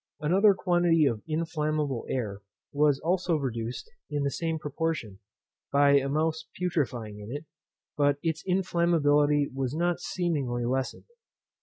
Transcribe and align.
Another 0.19 0.55
quantity 0.55 1.05
of 1.05 1.21
inflammable 1.27 2.07
air 2.09 2.39
was 2.73 2.99
also 3.01 3.35
reduced 3.35 3.87
in 4.09 4.23
the 4.23 4.31
same 4.31 4.57
proportion, 4.57 5.19
by 5.71 5.91
a 5.91 6.09
mouse 6.09 6.45
putrefying 6.57 7.19
in 7.19 7.31
it; 7.31 7.45
but 7.97 8.17
its 8.23 8.43
inflammability 8.47 9.51
was 9.53 9.75
not 9.75 9.99
seemingly 9.99 10.65
lessened. 10.65 11.05